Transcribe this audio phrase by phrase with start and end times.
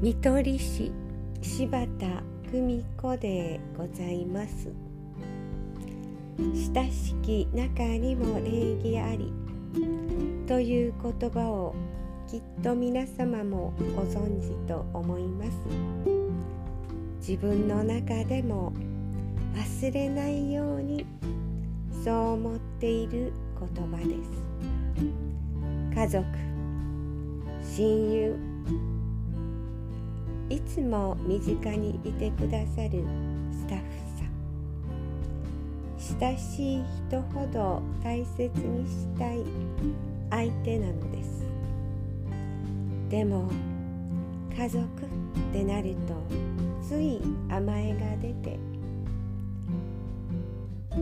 [0.00, 0.90] 見取り師
[1.42, 2.06] 柴田
[2.50, 4.72] 久美子でございます。
[6.74, 9.30] 親しき中にも礼儀あり。
[10.46, 11.74] という言葉を
[12.26, 15.50] きっと皆様もご存知と思います。
[17.18, 18.72] 自分の中でも
[19.54, 21.04] 忘れないように
[22.02, 23.34] そう思っている
[23.76, 25.94] 言葉です。
[25.94, 26.24] 家族
[27.76, 28.50] 親友
[30.72, 33.04] つも身近にいてくださる
[33.50, 33.84] スタッフ
[34.16, 34.24] さ
[36.16, 36.20] ん。
[36.20, 39.44] 親しい人ほど大切にしたい
[40.30, 41.44] 相手なのです。
[43.08, 43.50] でも
[44.56, 44.86] 家族っ
[45.52, 46.14] てなると
[46.80, 48.56] つい甘えが出て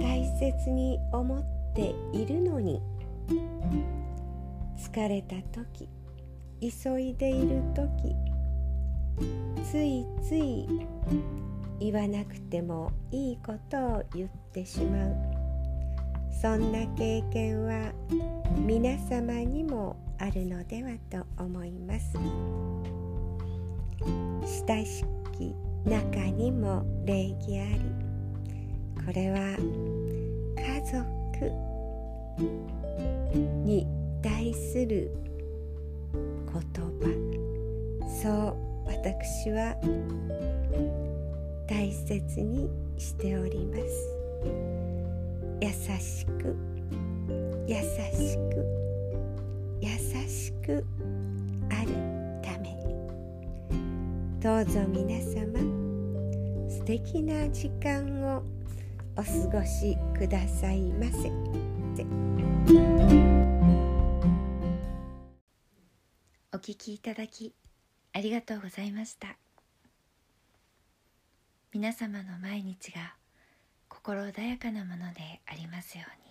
[0.01, 2.81] 大切に思っているのに
[4.79, 5.91] 疲れた時
[6.61, 8.28] 急いでいる時
[9.71, 10.67] ついつい
[11.81, 15.17] 言わなくてもいいことを言ってしまう。
[16.41, 17.93] そんな経験は
[18.65, 22.17] 皆様にもあるのではと思います。
[24.67, 25.05] 親し
[25.37, 27.81] き中にも礼儀あり。
[29.05, 29.57] これは
[30.57, 31.51] 家族
[33.65, 33.87] に
[34.23, 35.11] 対する
[36.13, 36.63] 言
[37.01, 37.09] 葉。
[38.23, 38.29] そ
[38.65, 38.68] う。
[38.89, 39.77] 私は
[41.69, 43.83] 大切にしております。
[45.61, 45.69] 優
[46.01, 46.57] しく
[47.67, 48.65] 優しく
[49.81, 49.89] 優
[50.29, 50.85] しく
[51.71, 51.93] ある
[52.43, 52.71] ため。
[52.75, 55.59] にどうぞ皆様
[56.69, 58.43] 素敵な時間を
[59.17, 61.31] お過ごしくださいませ。
[66.55, 67.55] お聞きいただき
[68.13, 69.37] ありがとうございました
[71.73, 73.15] 皆様の毎日が
[73.89, 76.29] 心穏やかなものでありますように。